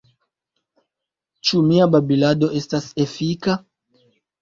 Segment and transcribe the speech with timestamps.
[1.51, 3.63] Ĉu mia babilado estas efika?